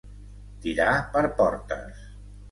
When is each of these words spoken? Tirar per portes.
Tirar 0.63 0.95
per 1.17 1.21
portes. 1.41 2.01